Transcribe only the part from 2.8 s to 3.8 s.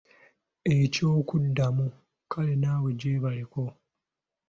gyebaleko”.